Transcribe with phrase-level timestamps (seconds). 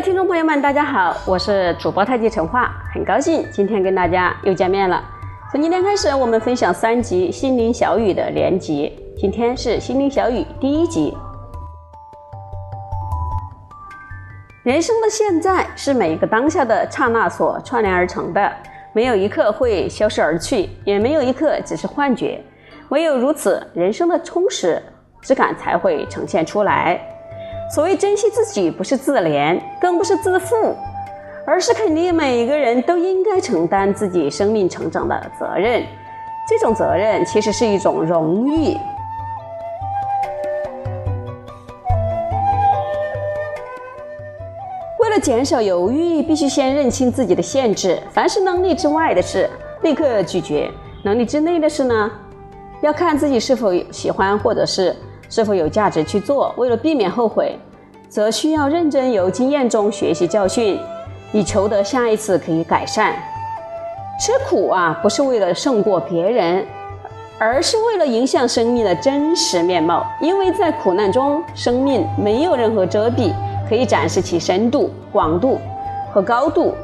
[0.00, 5.02] 听众朋友们，大家好，我是主播太极陈化，很高兴今天跟大家又见面了。
[5.50, 11.12] 从今天开始，我们分享三集《心灵小雨》的连集，今天是《心灵小雨》第一集。
[14.62, 18.52] 人生的现在是每一个当下的刹那所串联而成的，
[18.92, 22.40] 没有一刻会消失而去，也没有一刻只是幻觉。
[22.90, 24.80] 唯有如此，人生的充实
[25.20, 27.00] 之感才会呈现出来。
[27.70, 30.74] 所谓珍惜自己，不是自怜，更不是自负，
[31.44, 35.84] 而是肯定每个人都应该承担自己生命成长的责任。
[36.48, 38.74] 这种责任其实是一种荣誉。
[44.98, 47.98] 为了减少犹豫，必须先认清自己的限制。
[48.10, 49.48] 凡是能力之外的事，
[49.82, 50.70] 立刻拒绝；
[51.04, 52.10] 能力之内的事呢，
[52.80, 54.96] 要看自己是否喜欢，或者是。
[55.28, 56.54] 是否有价值去做？
[56.56, 57.58] 为了避免后悔，
[58.08, 60.78] 则需要认真由经验中学习教训，
[61.32, 63.14] 以求得下一次可以改善。
[64.20, 66.64] 吃苦啊，不是为了胜过别人，
[67.38, 70.04] 而是为了影响生命的真实面貌。
[70.20, 73.32] 因为在苦难中，生命没有任何遮蔽，
[73.68, 75.60] 可以展示其深度、广度
[76.12, 76.74] 和高度。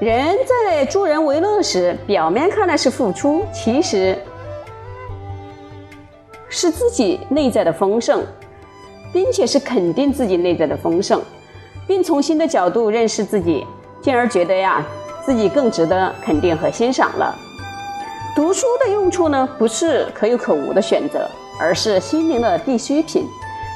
[0.00, 4.16] 人在助人为乐时，表面看来是付出，其实。
[6.50, 8.22] 是自己内在的丰盛，
[9.12, 11.22] 并且是肯定自己内在的丰盛，
[11.86, 13.64] 并从新的角度认识自己，
[14.02, 14.84] 进而觉得呀，
[15.24, 17.34] 自己更值得肯定和欣赏了。
[18.34, 21.28] 读书的用处呢，不是可有可无的选择，
[21.58, 23.24] 而是心灵的必需品。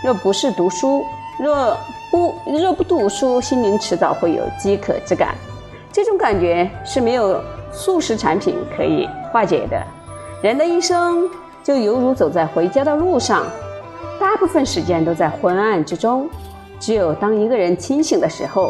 [0.04, 1.04] 若不是读书，
[1.38, 1.76] 若
[2.10, 5.34] 不若不读书，心灵迟早会有饥渴之感。
[5.92, 7.40] 这种感觉是没有
[7.72, 9.80] 速食产品可以化解的。
[10.42, 11.30] 人的一生。
[11.64, 13.46] 就犹如走在回家的路上，
[14.20, 16.28] 大部分时间都在昏暗之中。
[16.78, 18.68] 只有当一个人清醒的时候，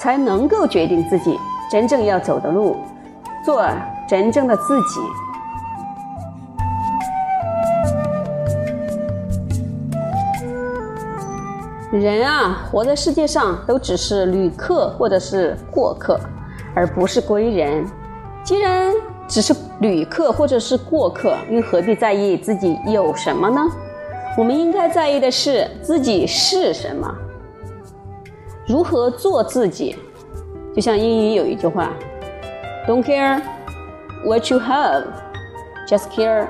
[0.00, 1.38] 才能够决定自己
[1.70, 2.78] 真正要走的路，
[3.44, 3.62] 做
[4.08, 5.00] 真正的自己。
[11.98, 16.18] 人啊，活在世界上都只是旅客或者是过客，
[16.74, 17.84] 而不是归人。
[18.42, 18.91] 既然
[19.32, 23.62] 只是旅客或者是过客，又何必在意自己有什么呢？
[24.36, 27.10] 我们应该在意的是自己是什么，
[28.68, 29.96] 如何做自己。
[30.76, 31.94] 就像英语有一句话
[32.86, 33.40] ：“Don't care
[34.26, 35.04] what you have,
[35.88, 36.46] just care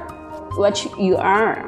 [0.58, 1.64] what you are。”